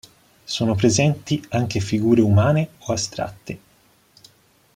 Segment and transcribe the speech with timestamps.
[0.43, 3.59] Sono presenti anche figure umane o astratte.